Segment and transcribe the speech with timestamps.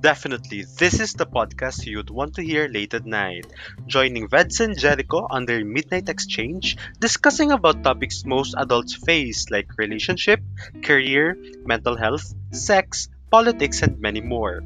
[0.00, 3.44] Definitely, this is the podcast you'd want to hear late at night.
[3.86, 9.68] Joining Veds and Jericho on their Midnight Exchange, discussing about topics most adults face like
[9.76, 10.40] relationship,
[10.80, 11.36] career,
[11.68, 14.64] mental health, sex, politics, and many more.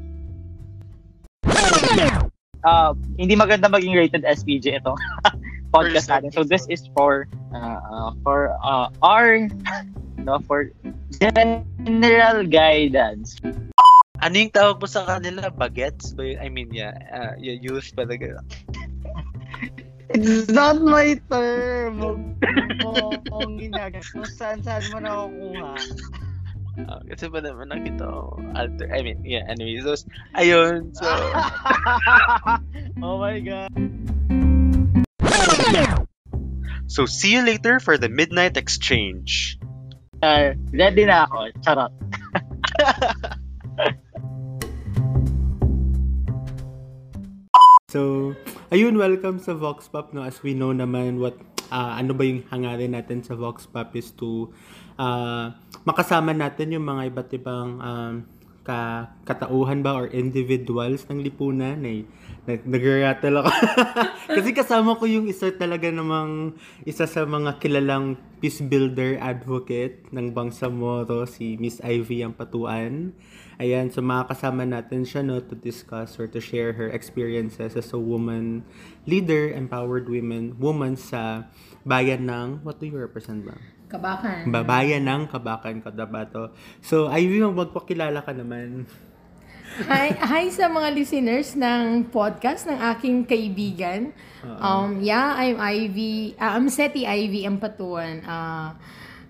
[2.63, 4.95] uh, hindi maganda maging rated SPJ ito
[5.75, 6.31] podcast natin.
[6.31, 9.51] So this is for uh, uh, for uh, our
[10.25, 10.71] no for
[11.19, 13.35] general guidance.
[14.25, 15.53] Ano yung tawag mo sa kanila?
[15.53, 16.17] Bagets?
[16.17, 16.25] Ba?
[16.41, 16.97] I mean, yeah.
[17.13, 18.41] Uh, you use talaga.
[20.09, 22.01] It's not my term.
[22.01, 22.21] Huwag
[22.81, 24.01] mo akong ginagamit.
[24.09, 25.77] Kung saan saan mo nakukuha.
[26.75, 30.03] Uh, kasi ba naman nakita ko alter, I mean, yeah, anyways, those,
[30.35, 31.07] ayun, so,
[33.05, 33.71] oh my God.
[36.91, 39.55] So see you later for the Midnight Exchange.
[40.19, 41.55] Uh, ready na ako.
[41.63, 41.95] Charot.
[47.95, 48.35] So,
[48.75, 50.19] ayun, welcome sa Vox Pop, no?
[50.19, 51.39] As we know naman what,
[51.71, 54.51] ah, ano ba yung hangarin natin sa Vox Pop is to
[54.99, 55.55] ah,
[55.87, 58.13] makasama natin yung mga iba't ibang um,
[58.67, 61.79] ka, katauhan ba or individuals ng lipunan.
[61.87, 62.03] Eh,
[62.43, 63.51] nag nag-rattle ako.
[64.43, 70.35] Kasi kasama ko yung isa talaga namang isa sa mga kilalang peace builder advocate ng
[70.35, 73.15] Bangsamoro, si Miss Ivy Ampatuan.
[73.55, 77.99] Ayan, so makakasama natin siya no, to discuss or to share her experiences as a
[77.99, 78.67] woman
[79.07, 81.47] leader, empowered women, woman sa
[81.87, 83.55] bayan ng, what do you represent ba?
[83.87, 84.51] Kabakan.
[84.51, 86.51] Babayan ng Kabakan, Cotabato.
[86.83, 88.89] So, Ivy, magpakilala ka naman.
[89.87, 94.11] hi, hi sa mga listeners ng podcast ng aking kaibigan.
[94.43, 96.35] Um, yeah, I'm Ivy.
[96.37, 98.25] Uh, I'm Seti Ivy Ampatuan.
[98.25, 98.77] Uh,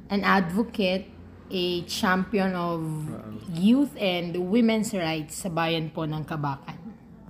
[0.09, 1.09] an advocate,
[1.49, 2.81] a champion of
[3.53, 6.77] youth and women's rights sa bayan po ng Kabakan.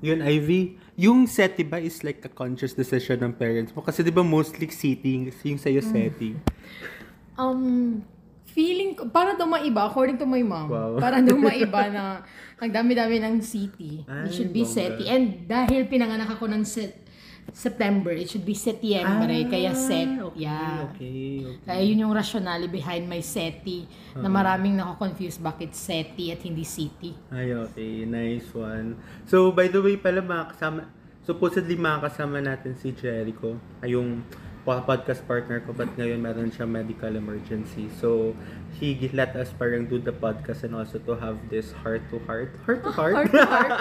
[0.03, 3.81] Yun, Ivy, yung SETI ba is like a conscious decision ng parents mo?
[3.81, 6.35] Kasi di ba mostly SETI, yung sa'yo SETI.
[7.35, 8.03] Um,
[8.45, 10.95] feeling ko, para daw maiba, according to my mom, Wow.
[10.99, 12.23] para daw maiba na
[12.55, 14.07] ang dami-dami ng city.
[14.07, 14.75] Ay, it should be bongga.
[14.79, 15.03] SETI.
[15.11, 17.03] And dahil pinanganak ako ng set,
[17.53, 20.17] September, it should be Setiembre, kaya SET.
[20.17, 20.85] Ah, okay, yeah.
[20.89, 21.65] okay, okay.
[21.65, 23.85] Kaya yun yung rationale behind my SETI
[24.17, 27.13] na maraming nako-confuse bakit SETI at hindi city.
[27.29, 28.03] Ay, okay.
[28.09, 28.97] Nice one.
[29.29, 30.89] So, by the way pala, makakasama,
[31.21, 34.25] supposedly makakasama natin si Jericho, ay yung
[34.65, 37.85] podcast partner ko, but ngayon meron siya medical emergency.
[38.01, 38.33] So,
[38.75, 43.71] he let us parang do the podcast and also to have this heart-to-heart, heart-to-heart, Heart-to-heart.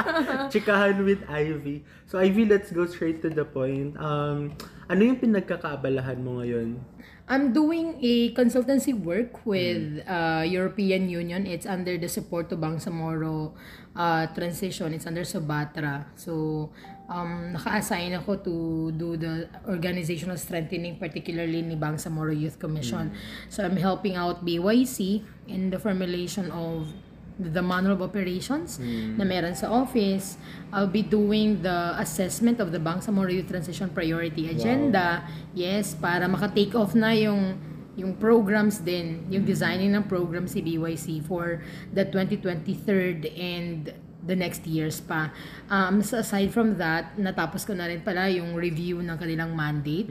[0.54, 1.82] chikahan with Ivy.
[2.06, 3.96] So, Ivy, let's go straight to the point.
[3.96, 4.54] Um,
[4.86, 6.78] ano yung pinagkakaabalahan mo ngayon?
[7.24, 11.48] I'm doing a consultancy work with uh, European Union.
[11.48, 13.56] It's under the support to Bangsamoro
[13.96, 14.92] uh, transition.
[14.92, 16.04] It's under Sobatra.
[16.20, 16.68] So,
[17.08, 18.54] um, naka-assign ako to
[18.96, 23.12] do the organizational strengthening, particularly ni Bangsamoro Youth Commission.
[23.48, 26.88] So, I'm helping out BYC in the formulation of
[27.34, 30.38] the manual of operations na meron sa office.
[30.70, 35.26] I'll be doing the assessment of the Bangsamoro Youth Transition Priority Agenda.
[35.50, 37.58] Yes, para maka-take off na yung
[37.94, 41.62] yung programs din, yung designing ng program si BYC for
[41.94, 45.30] the 2023 and the next years pa.
[45.68, 50.08] Um, so aside from that, natapos ko na rin pala yung review ng kanilang mandate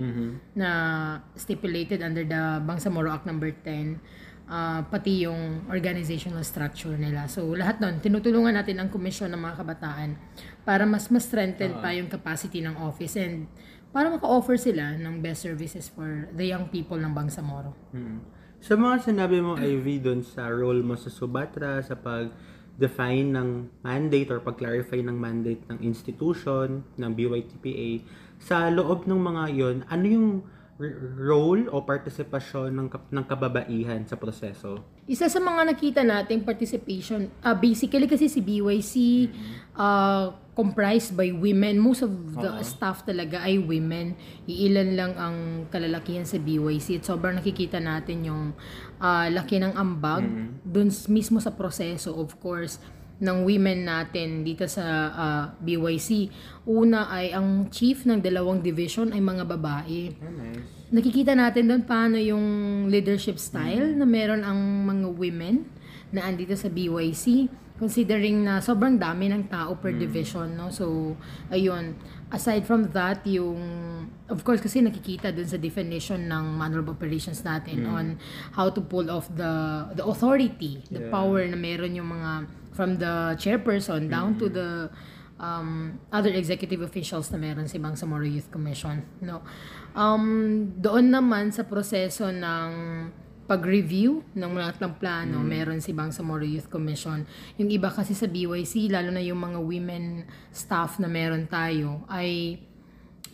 [0.53, 0.69] na
[1.33, 3.97] stipulated under the Bangsamoro Act number 10
[4.47, 7.25] ah, pati yung organizational structure nila.
[7.31, 10.19] So, lahat nun, tinutulungan natin ang komisyon ng mga kabataan
[10.67, 13.47] para mas mas strengthen pa yung capacity ng office and
[13.93, 17.77] para maka-offer sila ng best services for the young people ng Bangsamoro.
[17.93, 18.25] Mm.
[18.63, 21.99] Sa mga sinabi mo, Ivy, doon sa role mo sa Subatra, sa
[22.73, 23.49] pag-define ng
[23.85, 28.01] mandate or pag-clarify ng mandate ng institution, ng BYTPA,
[28.41, 30.29] sa loob ng mga yon ano yung
[31.21, 34.81] role o partisipasyon ng, kap- ng kababaihan sa proseso?
[35.05, 38.93] Isa sa mga nakita nating participation, ah, basically kasi si BYC
[39.77, 41.81] ah, comprised by women.
[41.81, 44.13] Most of the staff talaga ay women.
[44.45, 45.37] Iilan lang ang
[45.73, 47.01] kalalakihan sa BYC.
[47.01, 48.43] At sobrang nakikita natin yung
[49.01, 50.25] ah, laki ng ambag
[50.61, 52.77] dun s- mismo sa proseso, of course
[53.23, 54.83] ng women natin dito sa
[55.13, 56.27] ah, BYC.
[56.67, 60.63] Una ay ang chief ng dalawang division ay mga babae nice.
[60.91, 62.45] nakikita natin doon paano yung
[62.91, 65.55] leadership style na meron ang mga women
[66.13, 71.17] na andito sa BYC considering na sobrang dami ng tao per division no so
[71.49, 71.97] ayun
[72.29, 73.59] aside from that yung
[74.29, 78.05] of course kasi nakikita dun sa definition ng manual of operations natin on
[78.53, 79.51] how to pull off the
[79.97, 81.11] the authority the Yeah.
[81.11, 82.31] power na meron yung mga
[82.73, 84.89] from the chairperson down to the
[85.37, 89.03] um, other executive officials na meron si Bangsamoro Youth Commission.
[89.19, 89.43] No?
[89.93, 92.69] Um, doon naman sa proseso ng
[93.43, 97.27] pag-review ng lahat ng plano, meron si Bangsamoro Youth Commission.
[97.59, 100.23] Yung iba kasi sa BYC, lalo na yung mga women
[100.55, 102.59] staff na meron tayo, ay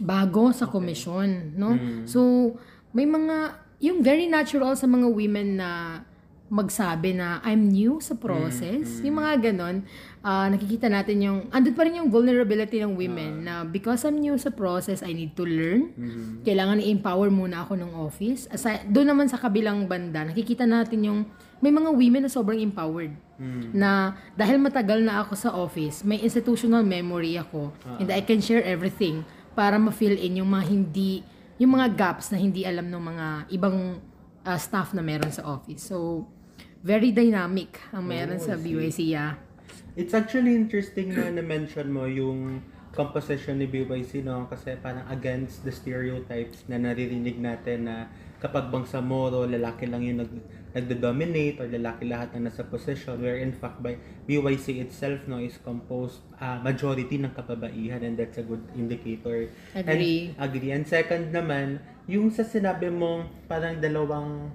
[0.01, 1.77] bago sa komisyon, no?
[2.09, 2.53] So,
[2.89, 3.53] may mga,
[3.85, 6.01] yung very natural sa mga women na
[6.49, 9.85] magsabi na I'm new sa process, yung mga ganon,
[10.19, 14.35] ah, nakikita natin yung, andun pa rin yung vulnerability ng women na because I'm new
[14.35, 15.95] sa process, I need to learn.
[16.43, 18.45] Kailangan i-empower muna ako ng office.
[18.47, 21.19] Aside, doon naman sa kabilang banda, nakikita natin yung
[21.59, 23.11] may mga women na sobrang empowered.
[23.71, 23.91] Na
[24.33, 29.23] dahil matagal na ako sa office, may institutional memory ako and I can share everything
[29.55, 31.23] para ma-fill in yung mga hindi,
[31.55, 33.99] yung mga gaps na hindi alam ng mga ibang
[34.43, 35.87] ah, staff na meron sa office.
[35.87, 36.27] So,
[36.79, 38.55] very dynamic ang meron Oh, sa.
[38.55, 39.11] BYC.
[39.11, 39.35] Yeah.
[39.99, 42.63] It's actually interesting na na-mention mo yung
[42.93, 44.49] composition ni BYC, no?
[44.49, 50.31] Kasi parang against the stereotypes na naririnig natin na kapag Bangsamoro, lalaki lang yung nag,
[50.71, 53.97] nagdo-dominate or lalaki lahat na nasa position where in fact by
[54.29, 59.49] BYC itself no is composed ah, majority ng kababaihan and that's a good indicator.
[59.75, 60.33] Agree.
[60.37, 60.71] And, agree.
[60.71, 64.53] And second naman, yung sa sinabi mong parang dalawang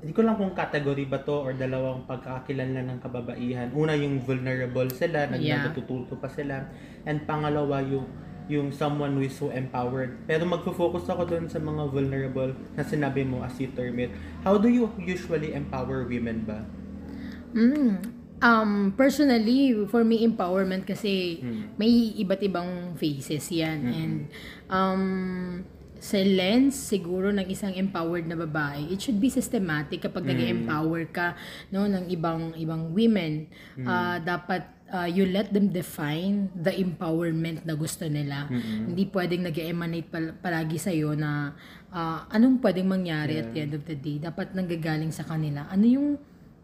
[0.00, 3.68] hindi ko lang kung category ba to or dalawang pagkakakilanlan ng kababaihan.
[3.76, 5.68] Una yung vulnerable sila, Yeah.
[5.68, 6.64] natututo pa sila.
[7.04, 8.08] And pangalawa yung
[8.50, 10.26] yung someone who is so empowered.
[10.26, 14.10] Pero magfo-focus ako doon sa mga vulnerable na sinabi mo as you term it.
[14.42, 16.66] How do you usually empower women ba?
[17.54, 18.02] Mm.
[18.40, 21.76] Um, personally, for me, empowerment kasi Hmm.
[21.76, 23.78] may iba't ibang phases yan.
[23.86, 24.14] And
[24.66, 25.02] um,
[26.00, 31.36] sa lens, siguro, ng isang empowered na babae, it should be systematic kapag nag-empower ka
[31.68, 33.44] no, ng ibang ibang women.
[33.84, 38.48] Ah, dapat ah, you let them define the empowerment na gusto nila.
[38.88, 41.52] Hindi pwedeng nag-emanate pal- palagi sa'yo na
[41.92, 44.16] ah, anong pwedeng mangyari at the end of the day.
[44.16, 45.68] Dapat nanggagaling sa kanila.
[45.68, 46.08] Ano yung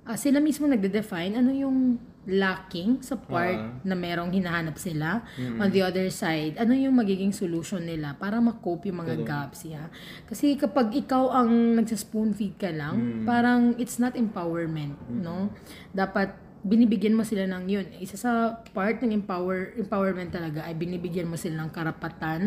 [0.06, 3.70] Ah, sila mismo nagde-define ano yung lacking sa part Ah.
[3.82, 5.22] na merong hinahanap sila.
[5.58, 9.62] On the other side, ano yung magiging solution nila para ma-cope yung mga gaps.
[9.62, 9.90] Yeah.
[10.26, 14.94] Kasi kapag ikaw ang nagsa-spoon feed ka lang, parang it's not empowerment.
[15.08, 15.50] no
[15.90, 16.34] Dapat
[16.66, 17.86] binibigyan mo sila ng yun.
[18.02, 18.30] Isa sa
[18.74, 22.40] part ng empower empowerment talaga ay binibigyan mo sila ng karapatan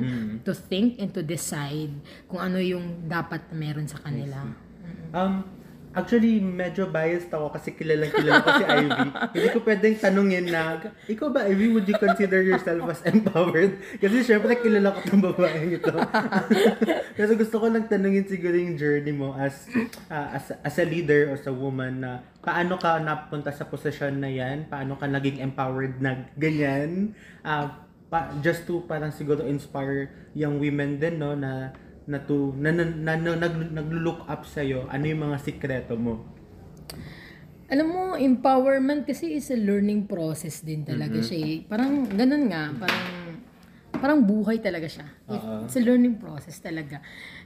[0.43, 1.91] to think and to decide
[2.27, 4.43] kung ano yung dapat meron sa kanila.
[5.15, 5.47] Um,
[5.93, 9.09] actually, medyo biased ako kasi kilalang kilala ko si Ivy.
[9.33, 10.77] Hindi ko pwedeng tanungin na,
[11.09, 13.81] ikaw ba, Ivy, would you consider yourself as empowered?
[13.97, 15.93] Kasi syempre, kilala ko itong babaeng ito.
[17.17, 19.65] Pero gusto ko lang tanungin siguro yung journey mo as,
[20.13, 24.29] ah, as, as a leader or sa woman na paano ka napunta sa posisyon na
[24.29, 24.69] yan?
[24.69, 27.17] Paano ka naging empowered na ganyan?
[27.41, 31.73] Ah, pa, just to parang siguro inspire young women din, no, na
[32.09, 36.25] na to na, na, na, na nag, naglo-look up sa ano yung mga sikreto mo
[37.69, 41.37] Alam mo, empowerment kasi is a learning process din talaga siya.
[41.37, 41.57] eh.
[41.69, 43.05] Parang ganun nga, parang
[43.93, 45.05] parang buhay talaga siya.
[45.29, 45.69] Oo.
[45.69, 46.97] It's a learning process talaga.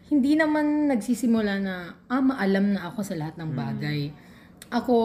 [0.07, 4.15] Hindi naman nagsisimula na, ah, maalam na ako sa lahat ng bagay.
[4.71, 4.95] Ako,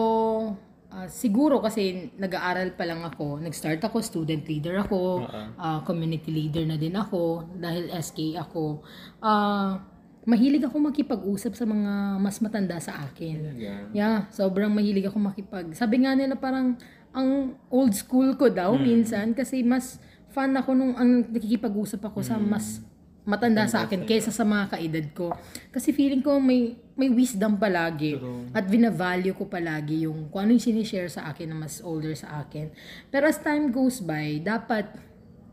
[0.89, 5.25] ah, siguro kasi nag-aaral pa lang ako, nag-start ako, student leader ako,
[5.55, 8.81] ah, community leader na din ako, dahil SK ako.
[9.21, 9.81] Ah,
[10.27, 13.57] mahilig ako makipag-usap sa mga mas matanda sa akin.
[13.93, 15.73] Yeah, sobrang mahilig ako makipag.
[15.73, 16.77] Sabi nga nila parang
[17.09, 19.97] ang old school ko daw minsan kasi mas
[20.29, 22.85] fan ako nung ang nakikipag-usap ako sa mas
[23.25, 25.33] matanda sa akin kaysa sa mga kaedad ko.
[25.73, 28.19] Kasi feeling ko may may wisdom palagi
[28.51, 32.43] at binavalue ko palagi yung kung ano yung sinishare sa akin na mas older sa
[32.43, 32.67] akin.
[33.07, 34.91] Pero as time goes by, dapat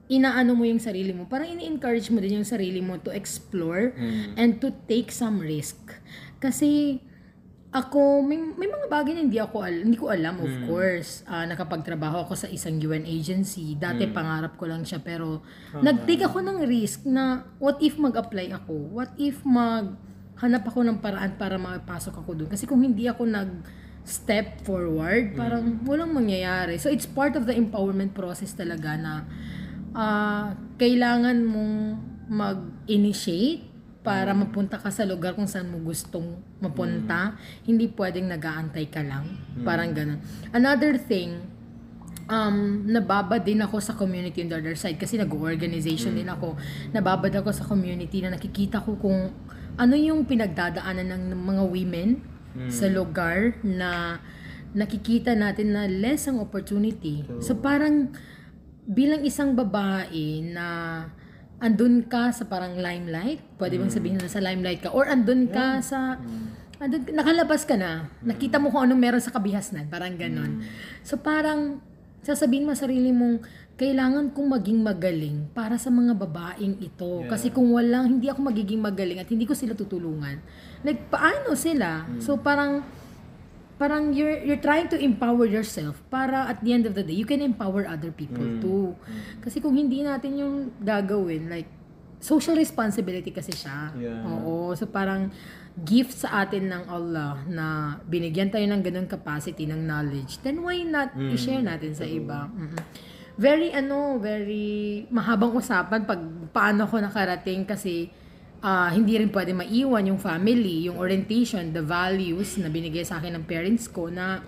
[0.07, 1.27] inaano mo yung sarili mo.
[1.27, 3.95] Parang ini-encourage mo din yung sarili mo to explore
[4.35, 5.79] and to take some risk.
[6.39, 6.99] Kasi
[7.71, 11.21] ako, may, may mga bagay na hindi ako al- hindi ko alam, of course.
[11.27, 13.77] Ah, nakapagtrabaho ako sa isang UN agency.
[13.77, 15.43] Dati pangarap ko lang siya, pero
[15.77, 18.73] nag-take ako ng risk na what if mag-apply ako?
[18.97, 19.93] What if mag
[20.37, 22.51] hanap ako ng paraan para makapasok ako doon?
[22.53, 23.51] Kasi kung hindi ako nag
[24.07, 26.79] step forward, parang walang mangyayari.
[26.79, 29.27] So it's part of the empowerment process talaga na
[29.97, 31.75] ah, kailangan mong
[32.31, 33.67] mag-initiate
[34.07, 37.35] para mapunta ka sa lugar kung saan mo gustong mapunta.
[37.67, 39.35] Hindi pwedeng nag-aantay ka lang.
[39.67, 40.23] Parang ganun.
[40.55, 41.43] Another thing,
[42.31, 46.55] um, nababad din ako sa community on the other side kasi nag-organization din ako.
[46.95, 49.35] Nababad ako sa community na nakikita ko kung
[49.77, 52.09] ano yung pinagdadaanan ng mga women
[52.73, 54.21] sa lugar na
[54.73, 57.25] nakikita natin na less ang opportunity.
[57.41, 58.17] So parang
[58.89, 60.67] bilang isang babae na
[61.61, 65.81] andun ka sa parang limelight, pwede bang sabihin na sa limelight ka, or andun ka
[65.81, 66.21] sa,
[66.77, 70.61] andun, nakalabas ka na, nakita mo kung anong meron sa kabihasnan, parang ganon.
[71.01, 71.81] So parang,
[72.21, 73.41] sasabihin mo sa sarili mong,
[73.77, 77.21] kailangan kong maging magaling para sa mga babaeng ito.
[77.29, 80.41] Kasi kung walang, hindi ako magiging magaling at hindi ko sila tutulungan.
[80.81, 82.09] Like, paano sila?
[82.25, 82.81] So parang,
[83.77, 87.29] parang you're you're trying to empower yourself para at the end of the day you
[87.29, 88.97] can empower other people too.
[89.45, 91.69] Kasi kung hindi natin yung gagawin like
[92.17, 93.93] social responsibility kasi siya.
[94.01, 94.25] Yeah.
[94.25, 95.29] Oo, so parang
[95.77, 97.67] gift sa atin ng Allah na
[98.09, 100.41] binigyan tayo ng ganung capacity ng knowledge.
[100.41, 102.49] Then why not i-share natin sa iba?
[102.49, 102.81] Mm-mm.
[103.37, 106.21] Very ano, very mahabang usapan pag
[106.57, 108.09] paano ko nakarating kasi
[108.65, 113.37] ah, hindi rin pwede maiwan yung family, yung orientation, the values na binigay sa akin
[113.37, 114.41] ng parents ko na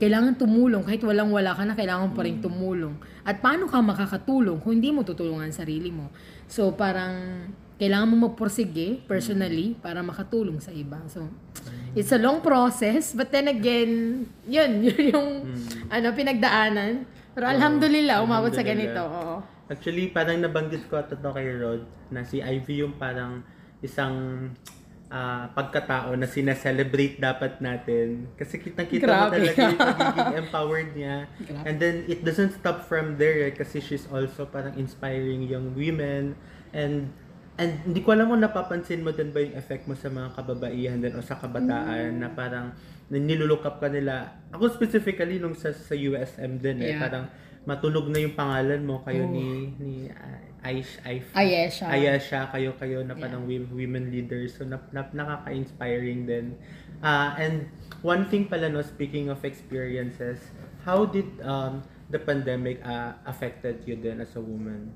[0.00, 0.80] kailangan tumulong.
[0.80, 2.96] Kahit walang-wala ka na, kailangan pa rin tumulong.
[3.20, 6.08] At paano ka makakatulong kung hindi mo tutulungan sarili mo?
[6.48, 7.46] So, parang
[7.76, 11.04] kailangan mo magpursige personally para makatulong sa iba.
[11.12, 11.28] So,
[11.92, 13.12] it's a long process.
[13.12, 15.28] But then again, yun, yun yung
[15.92, 17.04] ano, pinagdaanan.
[17.34, 19.00] Pero alhamdulillah, umabot sa ganito.
[19.00, 19.36] Oo.
[19.70, 23.46] Actually, parang nabanggit ko at to kay Rod na si Ivy yung parang
[23.80, 24.50] isang
[25.10, 28.30] ah, pagkatao na sineselebrate dapat natin.
[28.34, 31.16] Kasi kitang-kita mo talaga yung pagiging empowered niya.
[31.38, 31.64] Grabe.
[31.70, 36.34] And then, it doesn't stop from there eh, kasi she's also parang inspiring young women.
[36.74, 37.14] And
[37.60, 40.96] and hindi ko alam kung napapansin mo din ba yung effect mo sa mga kababaihan
[40.96, 42.72] din o sa kabataan na parang
[43.12, 44.38] nilulook up ka nila.
[44.50, 47.02] Ako specifically nung sa, sa USM din eh, Yeah.
[47.02, 47.26] parang
[47.60, 49.44] matunog na yung pangalan mo kayo ni
[49.76, 51.88] ni uh, Aish Aif Ayesha.
[51.88, 56.56] Ayesha kayo kayo na parang wom- women leaders so na, na, nakaka-inspiring din
[57.00, 57.68] Ah, and
[58.00, 60.40] one thing pala no speaking of experiences
[60.84, 64.88] how did um the pandemic uh, affected you then as a woman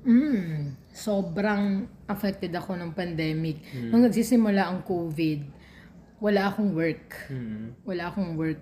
[0.00, 3.60] Mm, sobrang affected ako ng pandemic.
[3.92, 5.44] Nung nagsisimula ang COVID,
[6.20, 7.26] wala akong work.
[7.26, 8.60] mm Wala akong work.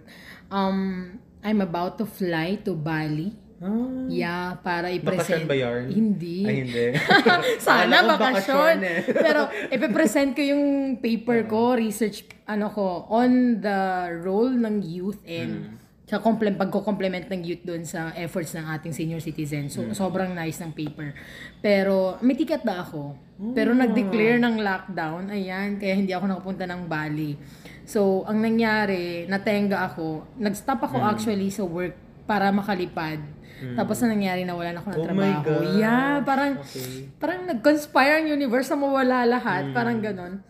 [0.48, 3.34] Um, I'm about to fly to Bali.
[3.58, 5.44] ah, Yeah, para bakasyon i-present.
[5.44, 5.86] ba yarn?
[5.90, 6.46] Hindi.
[6.46, 6.86] ay hindi
[7.66, 8.76] Sana bakasyon.
[8.80, 8.98] eh.
[9.26, 10.64] Pero ipipresent ko yung
[10.98, 13.80] paper ko, research ano ko, on the
[14.22, 15.76] role ng youth and
[16.08, 19.68] sa komple pagko-complement ng youth doon sa efforts ng ating senior citizen.
[19.68, 21.12] So, sobrang nice ng paper.
[21.60, 23.12] Pero, may ticket na ako.
[23.52, 25.28] Pero nag-declare ng lockdown.
[25.28, 27.36] Ayan, kaya hindi ako nakapunta ng Bali.
[27.84, 30.24] So, ang nangyari, natenga ako.
[30.40, 31.92] Nag-stop ako actually sa work
[32.24, 33.20] para makalipad.
[33.58, 35.50] Tapos na nangyari na wala na ako ng Oh trabaho.
[35.76, 39.74] Yeah, parang okay parang nag-conspire ang universe na mawala lahat.
[39.74, 40.40] Parang ganon.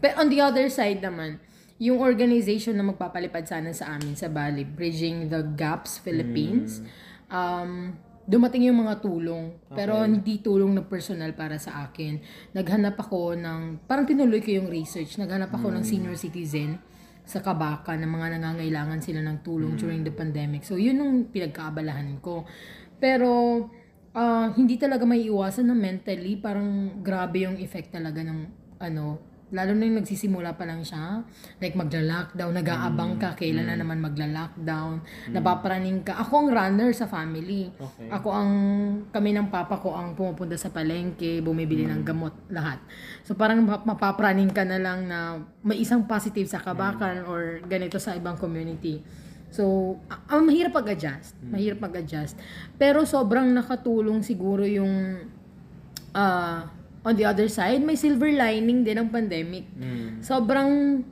[0.00, 1.36] Pero on the other side naman,
[1.82, 6.78] yung organization na magpapalipad sana sa amin sa Bali, Bridging the Gaps Philippines,
[7.26, 7.90] um,
[8.22, 9.58] dumating yung mga tulong.
[9.66, 12.22] Pero hindi tulong na personal para sa akin.
[12.54, 16.78] Naghanap ako ng, parang tinuloy ko yung research, naghanap ako ng senior citizen
[17.26, 20.62] sa Kabaka na mga nangangailangan sila ng tulong during the pandemic.
[20.62, 22.46] So, yun yung pinagkaabalahan ko.
[23.02, 23.58] Pero,
[24.14, 28.38] ah, hindi talaga may iwasan na mentally, parang grabe yung effect talaga ng,
[28.78, 31.20] ano, lalo na yung nagsisimula pa lang siya,
[31.60, 36.16] like magla-lockdown, nag-aabang ka, kailan na naman magla-lockdown, napapraning ka.
[36.24, 37.68] Ako ang runner sa family.
[37.76, 38.08] Okay.
[38.08, 38.50] Ako ang,
[39.12, 42.80] kami ng papa ko ang pumupunta sa palengke, bumibili ng gamot, lahat.
[43.28, 48.00] So parang ma- mapapraning ka na lang na may isang positive sa kabakan or ganito
[48.00, 49.04] sa ibang community.
[49.52, 50.00] So,
[50.32, 51.36] ang mahirap mag-adjust.
[51.44, 52.40] Mahirap mag-adjust.
[52.80, 55.28] Pero sobrang nakatulong siguro yung
[56.16, 59.66] ah, on the other side, may silver lining din ng pandemic.
[59.74, 60.22] mm.
[60.22, 61.02] Sobrang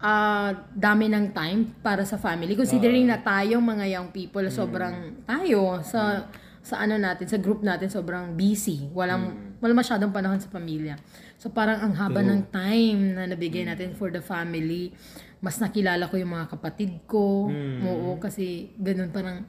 [0.00, 2.56] ah, dami ng time para sa family.
[2.56, 6.28] Considering na tayong mga young people, sobrang tayo sa
[6.64, 8.88] sa ano natin, sa group natin, sobrang busy.
[8.96, 10.96] Walang, wala masyadong panahon sa pamilya.
[11.36, 14.96] So parang ang haba ng time na nabigay natin for the family.
[15.44, 17.52] Mas nakilala ko yung mga kapatid ko.
[17.84, 19.44] Oo, kasi ganun parang,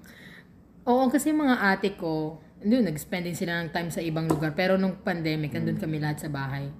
[0.85, 4.55] Oo, kasi mga ate ko, doon, nag-spend din sila ng time sa ibang lugar.
[4.55, 6.71] Pero nung pandemic, nandun kami lahat sa bahay.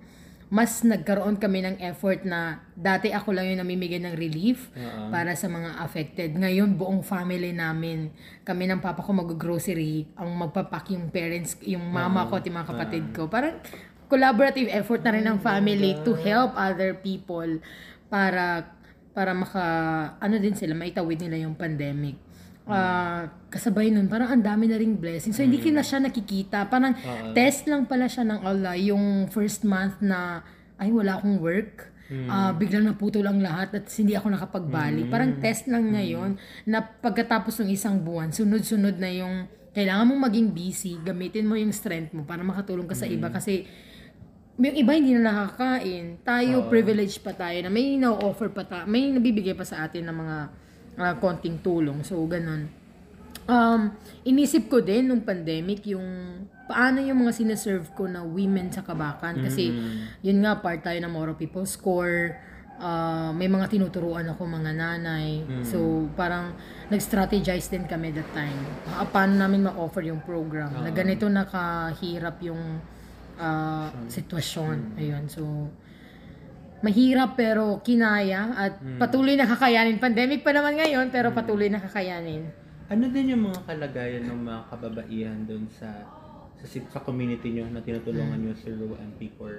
[0.46, 4.70] Mas nagkaroon kami ng effort na dati ako lang yung namimigay ng relief
[5.10, 6.38] para sa mga affected.
[6.38, 8.14] Ngayon, buong family namin,
[8.46, 12.70] kami ng papa ko mag-grocery, ang magpapak yung parents, yung mama ko at yung mga
[12.72, 13.26] kapatid ko.
[13.26, 13.58] Parang
[14.06, 17.58] collaborative effort na rin ng family to help other people
[18.06, 18.70] para
[19.16, 19.66] para maka
[20.20, 22.20] ano din sila maitawid nila yung pandemic.
[22.66, 25.38] Ah, kasabay nun, parang ang dami na ring blessing.
[25.38, 26.66] So, hindi ko na siya nakikita.
[26.66, 26.98] Parang
[27.38, 30.42] test lang pala siya ng Allah yung first month na,
[30.82, 31.94] ay, wala akong work.
[32.30, 35.10] ah, biglang naputol ang lahat at hindi ako nakapagbalik.
[35.10, 36.38] Parang test lang ngayon
[36.70, 41.74] na pagkatapos ng isang buwan, sunod-sunod na yung kailangan mong maging busy, gamitin mo yung
[41.74, 43.66] strength mo para makatulong ka sa iba kasi
[44.56, 46.22] yung iba hindi na nakakain.
[46.24, 50.16] Tayo, privilege pa tayo na may na-offer pa tayo, may nabibigay pa sa atin ng
[50.16, 50.38] mga
[51.00, 52.04] ah, konting tulong.
[52.04, 52.72] So, ganun.
[53.46, 53.94] Um,
[54.26, 56.02] inisip ko din nung pandemic yung
[56.66, 59.38] paano yung mga sineserve ko na women sa kabakan.
[59.46, 59.70] Kasi,
[60.26, 62.34] yun nga, part tayo ng Moro People Score.
[62.76, 65.46] Ah, may mga tinuturuan ako mga nanay.
[65.64, 66.58] So, parang
[66.90, 68.60] nag-strategize din kami that time.
[68.92, 70.74] Ah, paano namin ma-offer yung program.
[70.82, 72.82] Na ganito nakahirap yung
[73.38, 74.98] ah, sitwasyon.
[74.98, 75.70] Ayun, so
[76.84, 80.00] mahirap pero kinaya at patuloy na kakayanin.
[80.00, 82.48] Pandemic pa naman ngayon pero patuloy na kakayanin.
[82.92, 85.90] Ano din yung mga kalagayan ng mga kababaihan doon sa
[86.66, 89.54] sa, sa community nyo na tinutulungan nyo through MP4?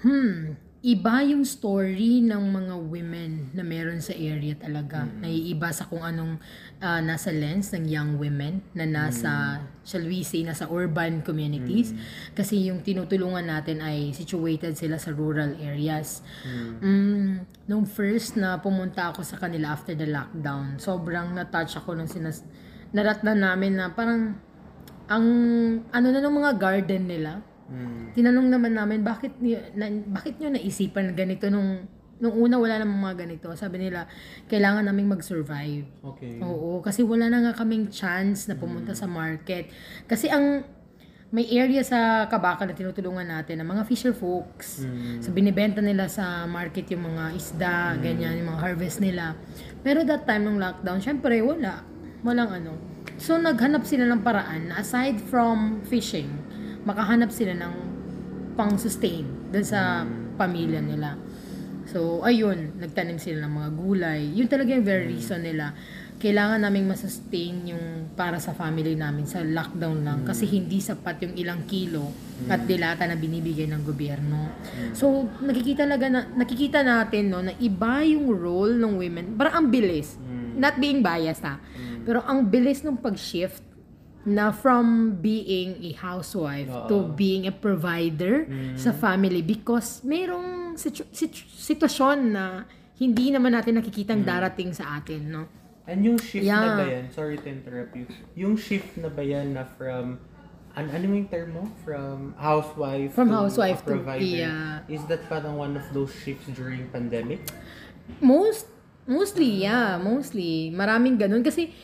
[0.00, 5.04] Hmm, iba yung story ng mga women na meron sa area talaga.
[5.20, 6.40] Naiiba sa kung anong
[6.80, 11.96] ah, nasa lens ng young women na nasa, shall we say, nasa urban communities.
[12.36, 16.20] Kasi yung tinutulungan natin ay situated sila sa rural areas.
[16.80, 22.10] Mm, nung first na pumunta ako sa kanila after the lockdown, sobrang na-touch ako nung
[22.10, 22.44] sinas...
[22.90, 24.34] Naratnan namin na parang
[25.06, 25.26] ang
[25.94, 27.32] ano na ng mga garden nila,
[27.70, 28.18] Mm.
[28.18, 31.86] tinanong naman namin bakit na, bakit niyo naisipan na ganito nung
[32.20, 33.48] nung una wala namang mga ganito.
[33.56, 34.04] Sabi nila
[34.46, 35.88] kailangan naming mag-survive.
[36.04, 36.38] Okay.
[36.44, 39.72] Oo, kasi wala na nga kaming chance na pumunta sa market.
[40.04, 40.62] Kasi ang
[41.30, 44.82] may area sa Kabaka na tinutulungan natin ng mga fisher folks.
[45.22, 49.38] So binibenta nila sa market yung mga isda, ganyan, yung mga harvest nila.
[49.86, 51.86] Pero that time ng lockdown, syempre wala.
[52.26, 52.72] Walang ano.
[53.14, 56.34] So naghanap sila ng paraan na aside from fishing,
[56.82, 57.74] makahanap sila ng
[58.58, 60.02] pang-sustain dun sa
[60.34, 61.14] pamilya nila.
[61.90, 64.20] So, ayun, nagtanim sila ng mga gulay.
[64.30, 65.74] Yun talaga yung very reason nila.
[66.22, 71.34] Kailangan naming masustain yung para sa family namin sa lockdown lang kasi hindi sapat yung
[71.34, 72.12] ilang kilo
[72.46, 74.54] at dilata na binibigay ng gobyerno.
[74.94, 79.24] So, nakikita talaga na, nakikita natin no na iba yung role ng women.
[79.34, 80.20] Parang ang bilis.
[80.60, 81.56] Not being biased ha.
[82.04, 83.64] Pero ang bilis ng pag-shift
[84.28, 88.44] na from being a housewife to being a provider
[88.76, 92.44] sa family because merong situ- situ- sitwasyon na
[92.96, 95.42] hindi naman natin nakikitang darating sa atin, no?
[95.88, 96.76] And yung shift na Yeah.
[96.76, 98.06] ba yan, sorry to interrupt you,
[98.36, 100.20] yung shift na ba yan na from,
[100.76, 101.64] an ano yung term mo?
[101.82, 104.22] From housewife From to housewife a to- provider?
[104.22, 104.86] yeah.
[104.86, 107.42] Is that parang one of those shifts during pandemic?
[108.20, 108.66] Most
[109.06, 110.70] mostly, yeah, mostly.
[110.70, 111.74] Maraming ganun kasi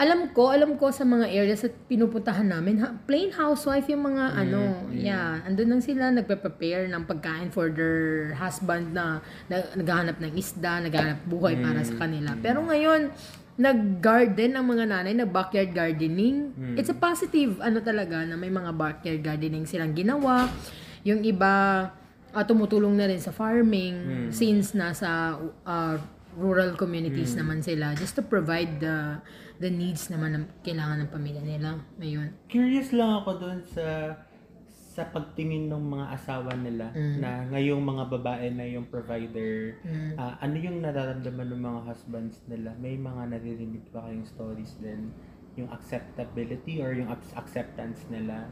[0.00, 4.32] alam ko, alam ko sa mga areas at pinupuntahan namin, ha, plain housewife yung mga
[4.32, 9.20] ano, yeah, andun lang sila nagpe-prepare ng pagkain for their husband na,
[9.52, 12.32] na naghahanap ng isda, naghahanap buhay para sa kanila.
[12.40, 13.12] Pero ngayon,
[13.60, 16.48] nag-garden ang mga nanay, nag-backyard gardening.
[16.80, 20.48] It's a positive, ano talaga, na may mga backyard gardening silang ginawa.
[21.04, 21.84] Yung iba,
[22.32, 25.36] ah, tumutulong na rin sa farming since nasa
[25.68, 26.00] ah,
[26.38, 29.18] rural communities naman sila just to provide the
[29.60, 31.76] the needs naman ng kailangan ng pamilya nila.
[32.00, 32.32] Ayun.
[32.48, 34.16] Curious lang ako doon sa
[34.90, 36.90] sa pagtingin ng mga asawa nila
[37.22, 39.78] na ngayong mga babae na yung provider,
[40.18, 42.74] ah, ano yung nararamdaman ng mga husbands nila?
[42.82, 45.14] May mga naririnig ba kayong stories din?
[45.54, 48.50] Yung acceptability or yung ac- acceptance nila?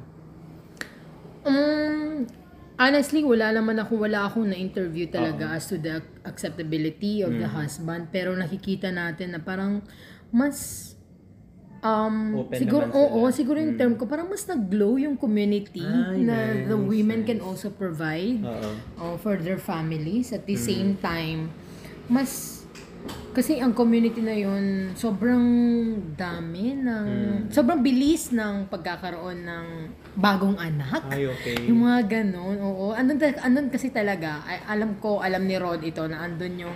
[1.42, 2.30] Um,
[2.78, 8.14] honestly, wala naman ako, wala akong na-interview talaga as to the acceptability of the husband.
[8.14, 9.82] Pero nakikita natin na parang
[10.30, 10.94] mas
[11.78, 13.06] um Open siguro naman sila.
[13.06, 16.36] oo siguro yung term ko parang mas nag-glow yung community Ay, na
[16.66, 17.46] the nice, women can nice.
[17.46, 18.70] also provide Oo.
[18.98, 21.46] uh, for their families at the same time
[22.10, 22.58] mas
[23.30, 25.46] kasi ang community na yun sobrang
[26.18, 27.06] dami ng
[27.46, 29.66] sobrang bilis ng pagkakaroon ng
[30.18, 31.70] bagong anak Ay, okay.
[31.70, 32.90] yung mga ganon, oo.
[32.90, 36.74] Andun, andun kasi talaga, ay- alam ko, alam ni Rod ito, na andun yung,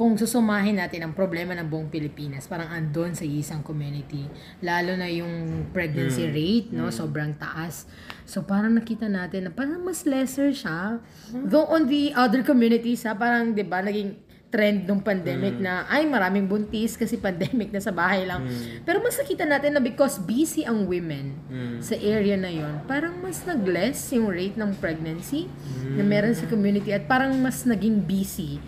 [0.00, 4.24] kung susumahin natin ang problema ng buong Pilipinas, parang andun sa isang community.
[4.64, 6.88] Lalo na yung pregnancy rate, no?
[6.88, 7.84] Sobrang taas.
[8.24, 11.04] So, parang nakita natin na parang mas lesser siya.
[11.28, 14.16] Though on the other communities, ha, parang, di ba, naging
[14.48, 18.48] trend nung pandemic na ay maraming buntis kasi pandemic na sa bahay lang.
[18.88, 21.36] Pero mas nakita natin na because busy ang women
[21.84, 25.44] sa area na yon, parang mas nag-less yung rate ng pregnancy
[25.92, 28.58] na meron sa community at parang mas naging busy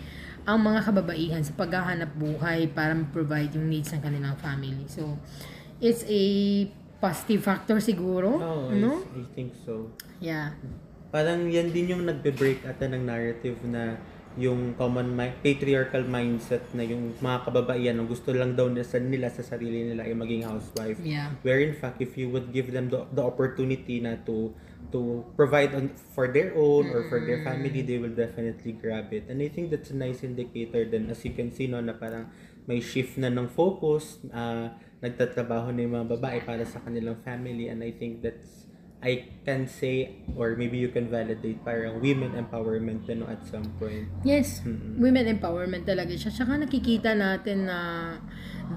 [0.43, 4.83] ang mga kababaihan sa paghahanap buhay para ma-provide yung needs ng kanilang family.
[4.85, 5.15] So,
[5.79, 6.23] it's a
[6.99, 9.03] positive factor siguro, Oh, I- no?
[9.09, 9.91] I think so.
[10.19, 10.55] Yeah.
[11.09, 14.01] parang yan din yung nagbe-break ata ng narrative na
[14.33, 18.97] yung common mi- patriarchal mindset na yung mga kababaihan ang gusto lang daw nila sa,
[18.97, 20.97] nila sa sarili nila ay maging housewife.
[20.99, 21.29] Yeah.
[21.45, 24.57] Where in fact, if you would give them the, the opportunity na to
[24.91, 29.29] to provide on, for their own or for their family, they will definitely grab it.
[29.29, 32.27] And I think that's a nice indicator then as you can see no na parang
[32.67, 37.67] may shift na ng focus, ah, nagtatrabaho na yung mga babae para sa kanilang family
[37.67, 38.71] and I think that's
[39.03, 43.67] I can say or maybe you can validate parang women empowerment din no, at some
[43.75, 44.07] point.
[44.23, 44.63] Yes,
[44.95, 46.31] women empowerment talaga siya.
[46.31, 47.79] Tsaka nakikita natin na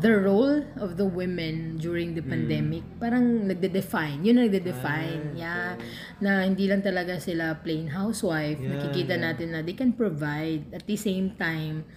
[0.01, 4.21] the role of the women during the pandemic, parang nagde-define.
[4.21, 5.23] Yun ang nagde-define.
[5.39, 5.77] yeah.
[6.21, 8.61] Na hindi lang talaga sila plain housewife.
[8.61, 9.25] Yeah, nakikita yeah.
[9.33, 11.89] natin na they can provide at the same time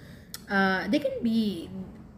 [0.48, 1.68] uh, they can be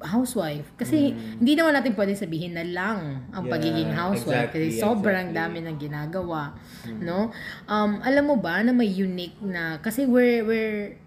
[0.01, 0.65] housewife.
[0.77, 5.29] Kasi hindi naman natin pwede sabihin na lang ang Yeah, pagiging housewife exactly, kasi sobrang
[5.29, 5.61] exactly.
[5.61, 6.41] dami ng ginagawa,
[7.01, 7.29] no?
[7.69, 10.97] Um alam mo ba na may unique na kasi we're we're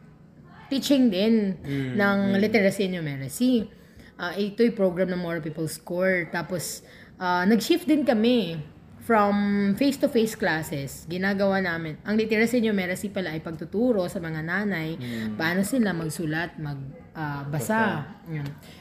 [0.71, 1.59] teaching din
[1.95, 3.67] ng literacy and numeracy.
[4.15, 6.31] Ah, ito yung program ng More People Score.
[6.31, 6.87] Tapos,
[7.19, 8.63] ah, nag-shift din kami
[9.05, 9.37] from
[9.77, 11.05] face-to-face classes.
[11.05, 12.01] Ginagawa namin.
[12.09, 14.97] Ang literacy numeracy pala ay pagtuturo sa mga nanay
[15.37, 18.09] paano sila magsulat, magbasa.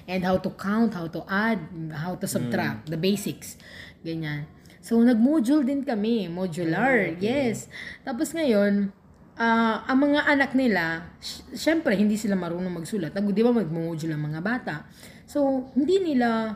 [0.07, 1.59] And how to count, how to add,
[1.91, 3.59] how to subtract, the basics.
[3.99, 4.47] Ganyan.
[4.79, 6.31] So, nag-module din kami.
[6.31, 7.19] Modular.
[7.19, 7.67] Yes.
[8.07, 8.95] Tapos ngayon,
[9.33, 13.17] Ah, ang mga anak nila, sy- syempre hindi sila marunong magsulat.
[13.17, 14.85] Nag, 'di ba mag-module ang mga bata.
[15.25, 16.53] So, hindi nila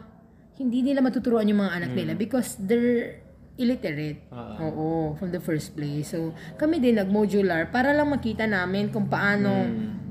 [0.58, 3.22] hindi nila matuturuan yung mga anak nila because they're
[3.58, 4.30] illiterate.
[4.30, 4.62] Ah.
[4.62, 6.14] Oo, from the first place.
[6.14, 9.50] So, kami din nag-modular para lang makita namin kung paano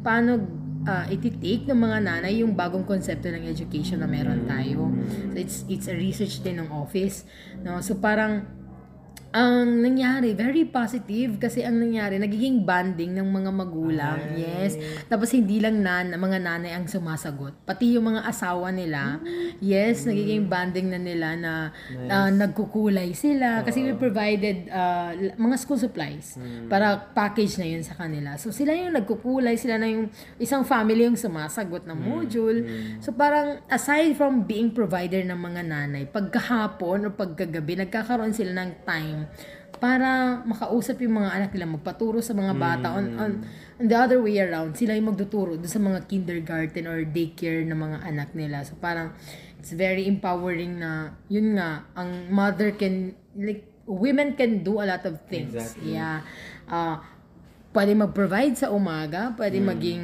[0.02, 0.42] paano
[0.86, 4.90] ah, ititake ng mga nanay yung bagong konsepto ng education na meron tayo.
[5.30, 7.22] So, it's it's a research din ng office,
[7.62, 7.78] no?
[7.78, 8.46] So, parang
[9.34, 14.18] ang nangyari, very positive kasi ang nangyari, nagiging bonding ng mga magulang.
[14.38, 14.78] Yes.
[15.10, 17.52] Tapos hindi lang nan, mga nanay ang sumasagot.
[17.68, 19.20] Pati yung mga asawa nila,
[19.60, 21.52] yes, nagiging bonding na nila na
[22.08, 23.60] ah, nagkukulay sila.
[23.60, 28.40] Kasi we provided l- mga school supplies para package na yun sa kanila.
[28.40, 30.08] So sila yung nagkukulay, sila na yung
[30.40, 32.58] isang family yung sumasagot ng module.
[33.04, 38.70] So parang aside from being provider ng mga nanay, pagkahapon o pagkagabi, nagkakaroon sila ng
[38.86, 39.15] time
[39.76, 43.32] para makausap yung mga anak nila, magpaturo sa mga bata on, on,
[43.76, 44.72] on the other way around.
[44.72, 48.64] Sila yung magtuturo doon sa mga kindergarten or daycare ng mga anak nila.
[48.64, 49.12] So parang
[49.60, 55.04] it's very empowering na yun nga, ang mother can like women can do a lot
[55.04, 55.52] of things.
[55.52, 55.92] Exactly.
[55.94, 56.24] Yeah.
[56.66, 57.04] Ah,
[57.76, 60.02] pwede mag-provide sa umaga, pwede maging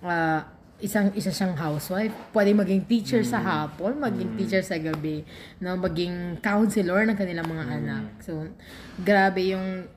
[0.00, 0.48] ah,
[0.80, 5.24] isang isa siyang housewife, pwede maging teacher sa hapon, maging teacher sa gabi,
[5.60, 8.04] no, maging counselor ng kanilang mga anak.
[8.24, 8.48] So,
[9.00, 9.88] grabe yung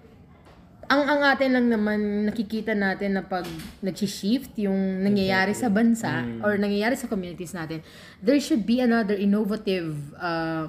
[0.91, 3.47] ang ang atin lang naman nakikita natin na pag
[3.79, 7.79] nag-shift yung nangyayari sa bansa or nangyayari sa communities natin,
[8.19, 10.67] there should be another innovative uh,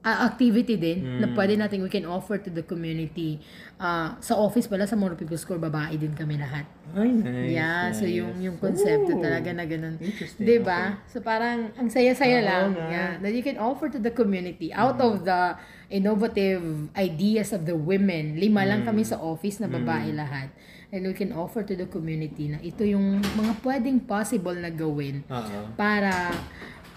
[0.00, 3.36] a- activity din na pwede natin we can offer to the community.
[3.76, 6.64] Ah, sa office pala sa More People Score babae din kami lahat.
[6.96, 7.52] Ay, nice.
[7.52, 8.16] yeah, so nice.
[8.16, 9.22] yung yung konsepto Ooh.
[9.22, 10.00] talaga na ganun.
[10.00, 11.00] Interesting, 'Di ba?
[11.04, 12.66] So parang ang saya-saya Oo lang.
[12.76, 12.86] nga.
[12.88, 15.54] Yeah, that you can offer to the community out of the
[15.92, 16.62] innovative
[16.96, 18.40] ideas of the women.
[18.40, 20.48] Lima lang kami sa office na babae lahat.
[20.90, 25.22] And we can offer to the community na ito yung mga pwedeng possible na gawin
[25.30, 25.70] Oo.
[25.78, 26.34] para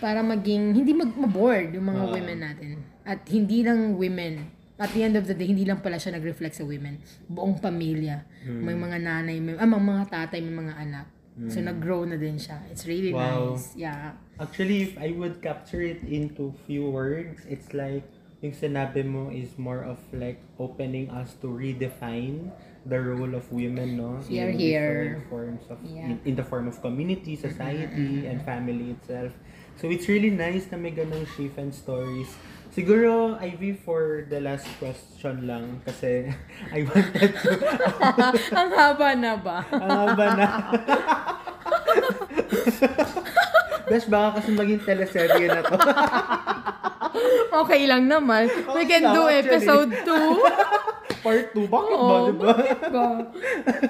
[0.03, 2.11] para maging hindi mag bored yung mga Oo.
[2.11, 2.69] women natin.
[3.07, 4.51] At hindi lang women.
[4.75, 6.99] At the end of the day, hindi lang pala siya nag-reflect sa women.
[7.31, 8.27] Buong pamilya.
[8.43, 8.67] Hmm.
[8.67, 11.07] May mga nanay, may, ah, mga mga tatay, may mga anak.
[11.47, 12.61] So, nag-grow na din siya.
[12.69, 13.55] It's really Wow.
[13.55, 13.73] nice.
[13.73, 14.13] Yeah.
[14.37, 18.03] Actually, if I would capture it into few words, it's like
[18.43, 22.51] yung sinabi mo is more of like opening us to redefine
[22.83, 24.19] the role of women, no?
[24.27, 25.23] We are In here.
[25.31, 26.11] forms of Yeah.
[26.11, 29.31] in, in the form of community, society, and family itself.
[29.79, 32.29] So it's really nice na may ganong shift and stories.
[32.73, 36.25] Siguro, Ivy, for the last question lang, kasi
[36.73, 37.49] I wanted to,
[38.57, 39.61] Ang haba na ba?
[39.77, 40.47] ang haba na.
[43.85, 45.77] Besh, baka kasi maging teleserye na to.
[47.63, 48.49] okay lang naman.
[48.73, 49.39] We can do Actually.
[49.47, 50.11] episode 2.
[51.23, 52.51] Part 2, bakit ba, Oo, diba?
[52.91, 53.07] ba?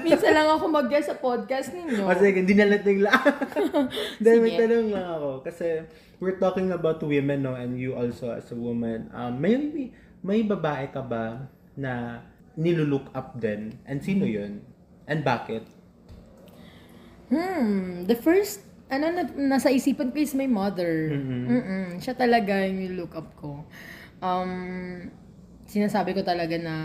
[0.05, 2.05] Minsan lang ako mag-guest sa podcast ninyo.
[2.05, 3.25] Kasi hindi na nating lang.
[4.21, 4.59] Then may Sige.
[4.61, 5.29] tanong lang ako.
[5.41, 5.81] Kasi
[6.21, 7.57] we're talking about women, no?
[7.57, 9.09] And you also as a woman.
[9.17, 9.57] Um, may,
[10.21, 12.21] may babae ka ba na
[12.53, 13.81] nilulook up din?
[13.89, 14.61] And sino yun?
[15.09, 15.65] And bakit?
[17.33, 21.11] Hmm, the first, ano na, nasa isipan ko is my mother.
[21.11, 21.85] Mm-mm.
[21.97, 23.63] Siya talaga yung look up ko.
[24.19, 25.09] Um,
[25.63, 26.75] sinasabi ko talaga na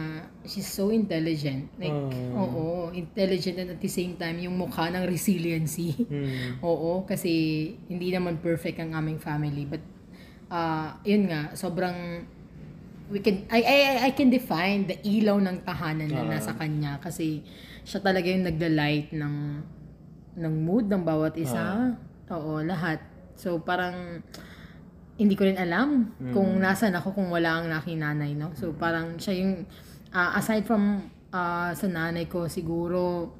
[0.42, 1.68] she's so intelligent.
[1.76, 2.40] Like, Oh.
[2.40, 5.92] oo, intelligent and at the same time, yung mukha ng resiliency.
[6.00, 6.62] Mm.
[6.68, 7.30] Oo, kasi
[7.86, 9.66] hindi naman perfect ang aming family.
[9.66, 9.82] But,
[10.48, 12.24] uh, yun nga, sobrang,
[13.10, 16.30] we can, I, I, I- I can define the ilaw ng tahanan na Ah.
[16.30, 16.96] nasa kanya.
[16.98, 17.44] Kasi,
[17.84, 19.34] siya talaga yung nagda-light ng,
[20.38, 21.94] ng mood ng bawat isa.
[22.30, 23.02] Oo, lahat.
[23.34, 24.22] So, parang,
[25.18, 28.54] hindi ko rin alam kung nasan ako kung wala ang aking nanay, no?
[28.54, 29.66] So, parang siya yung,
[30.14, 33.34] ah, aside from ah, sa nanay ko, siguro,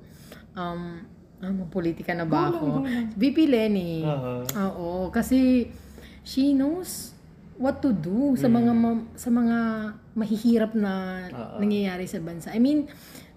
[0.52, 1.00] um,
[1.38, 2.82] ano, politika na ba ako?
[3.14, 4.02] VP Lenny.
[4.02, 4.42] Oo.
[4.44, 5.70] Oo, kasi
[6.26, 7.14] she knows
[7.58, 9.58] what to do sa mga ma- sa mga
[10.14, 11.56] mahihirap na Oo.
[11.62, 12.54] nangyayari sa bansa.
[12.54, 12.86] I mean,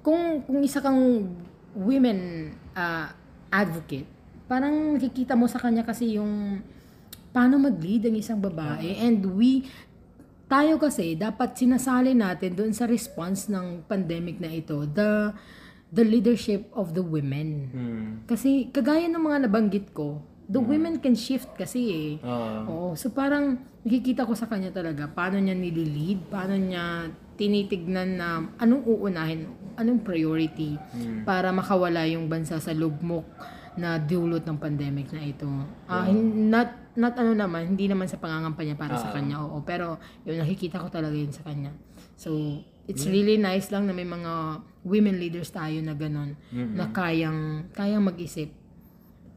[0.02, 1.30] kung kung isa kang
[1.78, 3.14] women ah,
[3.52, 4.08] advocate,
[4.48, 6.64] parang nakikita mo sa kanya kasi yung
[7.30, 9.64] paano mag-lead ang isang babae and we
[10.48, 15.32] tayo kasi dapat sinasali natin doon sa response ng pandemic na ito the
[15.88, 18.12] the leadership of the women Mm.
[18.26, 22.60] kasi kagaya ng mga nabanggit ko the women can shift kasi eh Oo.
[22.68, 22.90] Oo.
[23.00, 27.08] So parang nakikita ko sa kanya talaga paano niya nililid, paano niya
[27.42, 30.78] tinitignan na anong uunahin, anong priority
[31.24, 33.26] para makawala yung bansa sa lugmok
[33.74, 35.48] na dulot ng pandemic na ito.
[35.88, 39.96] Ah, hin- not not ano naman, hindi naman sa pangangampanya para sa kanya, oo, pero
[40.22, 41.72] yun nakikita ko talaga yun sa kanya.
[42.14, 42.36] So,
[42.84, 47.40] it's really nice lang na may mga women leaders tayo na ganun, na kayang
[47.72, 48.52] kayang mag-isip.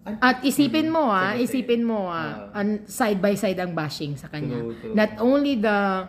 [0.04, 4.58] At isipin mo ah, isipin mo ah, an- side by side ang bashing sa kanya.
[4.58, 4.92] True, true.
[4.92, 6.04] Not only the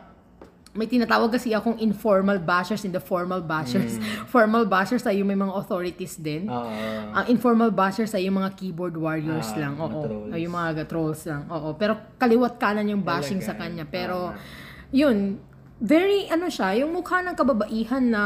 [0.76, 3.96] may tinatawag kasi akong informal bashers and the formal bashers.
[4.28, 6.46] Formal bashers ay yung may mga authorities din.
[6.46, 6.68] Oo.
[7.12, 9.74] Ang informal bashers ay yung mga keyboard warriors Ah, lang.
[9.78, 10.04] Oo.
[10.04, 10.32] trolls.
[10.36, 11.48] Ay, yung mga trolls lang.
[11.48, 11.74] Oo.
[11.74, 13.64] Pero kaliwat kanan yung bashing sa Talaga.
[13.64, 13.84] kanya.
[13.88, 14.92] Pero, Tama.
[14.92, 15.40] yun,
[15.78, 18.24] very, ano siya, yung mukha ng kababaihan na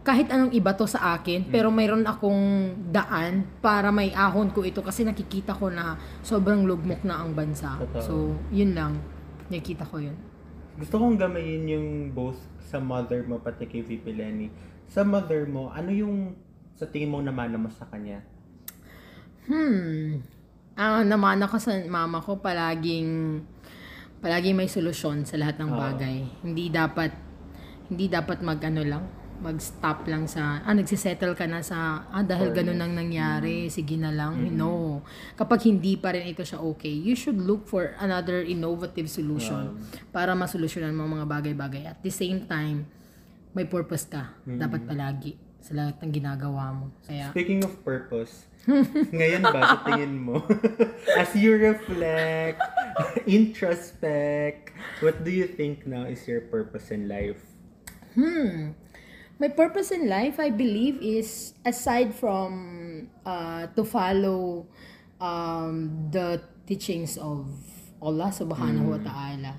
[0.00, 1.76] kahit anong iba to sa akin, pero Hmm.
[1.76, 2.42] mayroon akong
[2.88, 5.92] daan para may ahon ko ito kasi nakikita ko na
[6.22, 7.76] sobrang lugmok na ang bansa.
[8.00, 8.96] So, yun lang.
[9.46, 10.16] Nakikita ko yun.
[10.80, 14.48] Gusto kong gamayin yung both sa mother mo pati kay VP Lenny.
[14.88, 16.32] Sa mother mo, ano yung
[16.72, 18.24] sa tingin mo namana mo sa kanya?
[19.44, 20.24] Hmm.
[20.80, 23.44] Ah, naman ako sa mama ko palaging
[24.24, 26.24] palaging may solusyon sa lahat ng bagay.
[26.40, 27.12] Hindi dapat
[27.92, 29.04] hindi dapat mag-ano lang,
[29.40, 33.72] mag-stop lang sa ah nagsisettle ka na sa ah dahil ganun ang nangyari, Mm.
[33.72, 34.36] sige na lang.
[34.52, 35.00] No.
[35.34, 39.80] Kapag hindi pa rin ito siya okay, you should look for another innovative solution
[40.12, 41.82] para masolusyonan mo ang mga bagay-bagay.
[41.88, 42.84] At the same time,
[43.50, 44.36] may purpose ka.
[44.44, 44.60] Mm.
[44.60, 46.86] Dapat palagi sa lahat ng ginagawa mo.
[47.04, 48.48] Kaya Speaking of purpose,
[49.16, 50.40] ngayon ba sa tingin mo,
[51.20, 52.60] as you reflect,
[53.28, 54.72] introspect,
[55.04, 57.40] what do you think now is your purpose in life?
[58.16, 58.72] Hmm.
[59.40, 64.68] My purpose in life, I believe, is aside from uh, to follow
[65.16, 67.48] um, the teachings of
[68.04, 69.56] Allah Subhanahu wa Taala,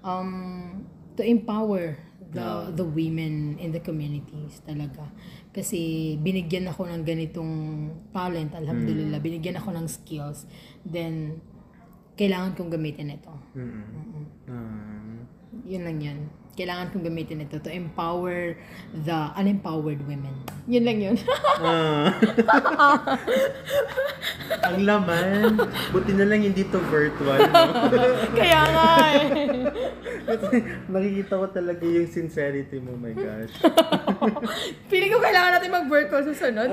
[0.00, 0.88] um,
[1.20, 2.00] to empower
[2.32, 5.04] the the women in the communities talaga.
[5.52, 7.54] Kasi binigyan ako ng ganitong
[8.16, 9.20] talent, alhamdulillah.
[9.20, 10.48] Binigyan ako ng skills.
[10.80, 11.44] Then,
[12.16, 13.36] kailangan kong gamitin ito.
[14.48, 15.28] Um,
[15.68, 16.20] Yun lang yun.
[16.58, 18.58] Kailangan kong gamitin ito to empower
[18.92, 20.34] the unempowered women.
[20.66, 21.16] Yun lang yun.
[21.62, 22.10] ah.
[24.66, 25.56] ang laman.
[25.94, 27.38] Buti na lang hindi to virtual.
[27.38, 27.62] No?
[28.38, 29.26] Kaya nga eh.
[30.92, 33.54] Nakikita ko talaga yung sincerity mo, my gosh.
[34.90, 35.70] Feeling ko kailangan natin
[36.10, 36.68] ko sa sunod.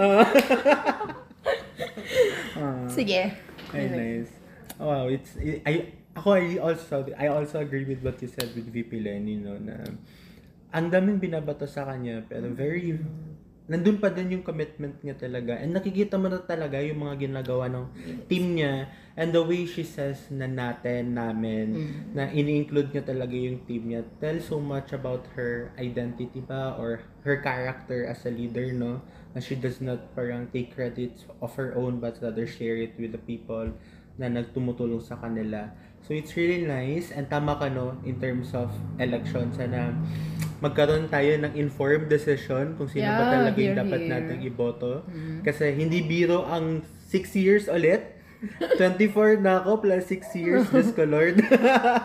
[2.57, 2.85] Ah.
[2.89, 3.33] Sige.
[3.73, 4.33] Ay, nice.
[4.77, 5.33] Oh, wow, it's
[5.65, 9.55] I ako I also I also agree with what you said with VP Lenny no
[9.61, 9.85] na
[10.73, 12.97] ang daming binabato sa kanya pero very
[13.67, 15.59] nandun pa din yung commitment niya talaga.
[15.59, 17.85] And nakikita mo na talaga yung mga ginagawa ng
[18.31, 18.87] team niya
[19.19, 21.75] and the way she says na natin namin
[22.15, 27.03] na ini-include niya talaga yung team niya tell so much about her identity ba or
[27.27, 29.03] her character as a leader no?
[29.35, 33.11] Na she does not parang take credits of her own but rather share it with
[33.11, 33.67] the people
[34.15, 35.75] na nagtumutulong sa kanila.
[36.07, 39.91] So it's really nice and tama ka no in terms of elections sana
[40.57, 44.11] magkaroon tayo ng informed decision kung sino ba Yeah, talaga yung dapat hear.
[44.15, 45.03] nating iboto.
[45.43, 48.16] Kasi hindi biro ang six years ulit
[48.77, 50.65] 24 na ako plus 6 years,
[51.13, 51.41] Lord.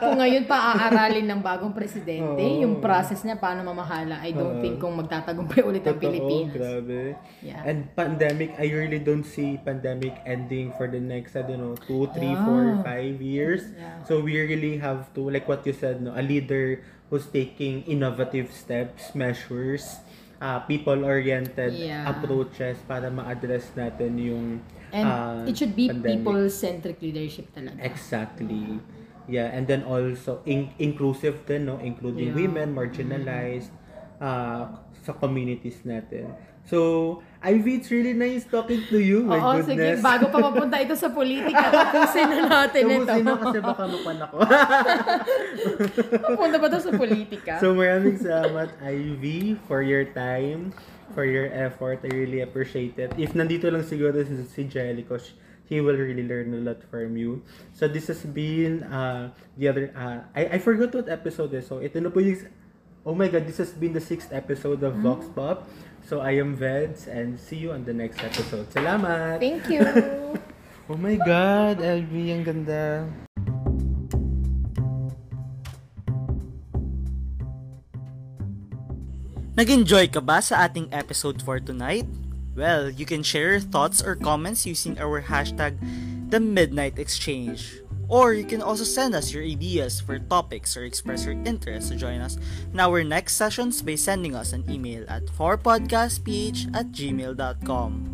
[0.01, 2.62] Kung ngayon pa aaralin ng bagong presidente, Oo.
[2.64, 4.62] yung process niya paano mamahala, I don't Oo.
[4.64, 6.55] think kung magtatagumpay ulit ang Totoo, Pilipinas.
[6.57, 7.01] grabe.
[7.45, 7.61] Yeah.
[7.68, 12.09] And pandemic, I really don't see pandemic ending for the next, I don't know, 2,
[12.16, 12.47] 3, Yeah.
[12.49, 13.62] 4, 5 years.
[13.77, 14.01] Yeah.
[14.09, 16.81] So we really have to, like what you said, no, a leader
[17.12, 20.01] who's taking innovative steps, measures,
[20.40, 22.09] uh, people-oriented Yeah.
[22.09, 24.47] approaches para ma-address natin yung
[24.92, 26.20] And uh, it should be pandemic.
[26.20, 27.81] people-centric leadership talaga.
[27.81, 28.78] Exactly.
[29.24, 31.81] Yeah, and then also in- inclusive din, no?
[31.81, 32.40] Including Yeah.
[32.44, 33.72] women, marginalized,
[34.20, 34.68] uh,
[35.02, 36.31] sa communities natin.
[36.62, 39.26] So, Ivy, it's really nice talking to you.
[39.26, 39.98] My Oo, sige, goodness.
[39.98, 43.02] bago pa mapunta ito sa politika, tapusin na natin ito.
[43.02, 44.37] Tapusin na kasi baka mapan ako.
[46.22, 47.52] Mapunta pa ito sa politika.
[47.59, 50.70] so, maraming salamat, Ivy, for your time,
[51.14, 52.01] for your effort.
[52.05, 53.12] I really appreciate it.
[53.16, 55.20] If nandito lang siguro si, si Jellico,
[55.68, 57.40] he will really learn a lot from you.
[57.72, 59.85] So, this has been uh, the other...
[59.96, 61.66] Uh, I, I forgot what episode is.
[61.66, 62.40] So, ito na po yung...
[63.03, 65.66] Oh my God, this has been the sixth episode of Vox Pop.
[66.07, 68.70] So, I am Veds and see you on the next episode.
[68.70, 69.40] Salamat!
[69.40, 69.83] Thank you.
[70.90, 73.07] Oh my God, Ivy, ang ganda.
[79.53, 82.09] Nag-enjoy ka ba sa ating episode for tonight?
[82.57, 85.77] Well, you can share your thoughts or comments using our hashtag
[86.33, 87.85] The Midnight Exchange.
[88.09, 92.01] Or you can also send us your ideas for topics or express your interest to
[92.01, 92.41] join us
[92.73, 98.12] in our next sessions by sending us an email at forpodcastph at gmail.com.